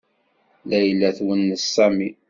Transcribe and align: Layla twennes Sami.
Layla 0.69 1.09
twennes 1.17 1.61
Sami. 1.73 2.17